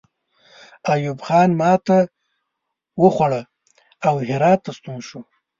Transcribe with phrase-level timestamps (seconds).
[0.91, 1.97] ایوب خان ماته
[3.01, 3.41] وخوړه
[4.07, 5.19] او هرات ته ستون شو.